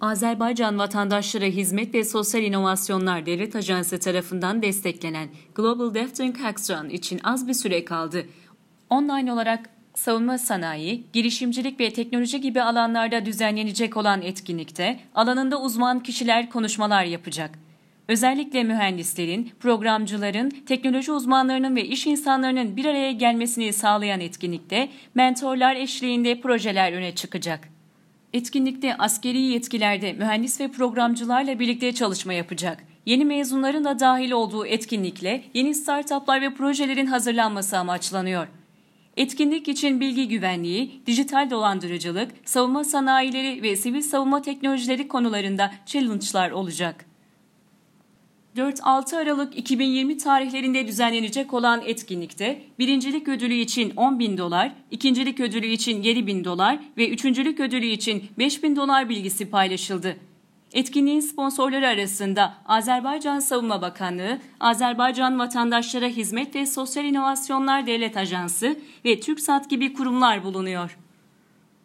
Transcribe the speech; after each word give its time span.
Azerbaycan 0.00 0.78
Vatandaşlara 0.78 1.44
Hizmet 1.44 1.94
ve 1.94 2.04
Sosyal 2.04 2.44
İnovasyonlar 2.44 3.26
Devlet 3.26 3.56
Ajansı 3.56 3.98
tarafından 4.00 4.62
desteklenen 4.62 5.28
Global 5.54 5.94
Deafthink 5.94 6.40
Hackathon 6.40 6.88
için 6.88 7.20
az 7.24 7.48
bir 7.48 7.54
süre 7.54 7.84
kaldı. 7.84 8.26
Online 8.90 9.32
olarak 9.32 9.70
savunma 9.94 10.38
sanayi, 10.38 11.04
girişimcilik 11.12 11.80
ve 11.80 11.92
teknoloji 11.92 12.40
gibi 12.40 12.62
alanlarda 12.62 13.26
düzenlenecek 13.26 13.96
olan 13.96 14.22
etkinlikte 14.22 15.00
alanında 15.14 15.60
uzman 15.60 16.00
kişiler 16.00 16.50
konuşmalar 16.50 17.04
yapacak. 17.04 17.58
Özellikle 18.08 18.64
mühendislerin, 18.64 19.52
programcıların, 19.60 20.50
teknoloji 20.50 21.12
uzmanlarının 21.12 21.76
ve 21.76 21.84
iş 21.84 22.06
insanlarının 22.06 22.76
bir 22.76 22.84
araya 22.84 23.12
gelmesini 23.12 23.72
sağlayan 23.72 24.20
etkinlikte 24.20 24.88
mentorlar 25.14 25.76
eşliğinde 25.76 26.40
projeler 26.40 26.92
öne 26.92 27.14
çıkacak. 27.14 27.77
Etkinlikte 28.32 28.96
askeri 28.96 29.38
yetkilerde 29.40 30.12
mühendis 30.12 30.60
ve 30.60 30.68
programcılarla 30.68 31.58
birlikte 31.58 31.94
çalışma 31.94 32.32
yapacak. 32.32 32.84
Yeni 33.06 33.24
mezunların 33.24 33.84
da 33.84 34.00
dahil 34.00 34.30
olduğu 34.30 34.66
etkinlikle 34.66 35.44
yeni 35.54 35.74
startuplar 35.74 36.40
ve 36.40 36.54
projelerin 36.54 37.06
hazırlanması 37.06 37.78
amaçlanıyor. 37.78 38.46
Etkinlik 39.16 39.68
için 39.68 40.00
bilgi 40.00 40.28
güvenliği, 40.28 41.02
dijital 41.06 41.50
dolandırıcılık, 41.50 42.30
savunma 42.44 42.84
sanayileri 42.84 43.62
ve 43.62 43.76
sivil 43.76 44.02
savunma 44.02 44.42
teknolojileri 44.42 45.08
konularında 45.08 45.72
challenge'lar 45.86 46.50
olacak. 46.50 47.07
4-6 48.58 49.16
Aralık 49.16 49.58
2020 49.58 50.18
tarihlerinde 50.18 50.86
düzenlenecek 50.86 51.54
olan 51.54 51.82
etkinlikte 51.86 52.62
birincilik 52.78 53.28
ödülü 53.28 53.54
için 53.54 53.92
10 53.96 54.18
bin 54.18 54.38
dolar, 54.38 54.72
ikincilik 54.90 55.40
ödülü 55.40 55.66
için 55.66 56.02
7 56.02 56.26
bin 56.26 56.44
dolar 56.44 56.78
ve 56.96 57.08
üçüncülük 57.08 57.60
ödülü 57.60 57.86
için 57.86 58.24
5 58.38 58.62
bin 58.62 58.76
dolar 58.76 59.08
bilgisi 59.08 59.50
paylaşıldı. 59.50 60.16
Etkinliğin 60.72 61.20
sponsorları 61.20 61.88
arasında 61.88 62.54
Azerbaycan 62.66 63.38
Savunma 63.38 63.82
Bakanlığı, 63.82 64.38
Azerbaycan 64.60 65.38
Vatandaşlara 65.38 66.06
Hizmet 66.06 66.54
ve 66.54 66.66
Sosyal 66.66 67.04
İnovasyonlar 67.04 67.86
Devlet 67.86 68.16
Ajansı 68.16 68.76
ve 69.04 69.20
TürkSat 69.20 69.70
gibi 69.70 69.92
kurumlar 69.92 70.44
bulunuyor. 70.44 70.98